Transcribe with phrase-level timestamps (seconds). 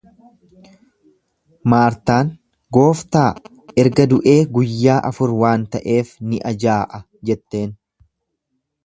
[1.73, 2.31] Maartaan,
[2.77, 3.27] Gooftaa,
[3.83, 7.77] erga du'ee guyyaa afur waan ta'eef ni ajaa'a jetteen.